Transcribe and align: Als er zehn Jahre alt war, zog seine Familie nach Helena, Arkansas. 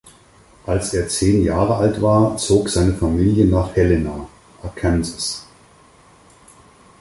Als 0.65 0.95
er 0.95 1.09
zehn 1.09 1.43
Jahre 1.43 1.75
alt 1.75 2.01
war, 2.01 2.35
zog 2.37 2.69
seine 2.69 2.91
Familie 2.95 3.45
nach 3.45 3.75
Helena, 3.75 4.27
Arkansas. 4.63 5.45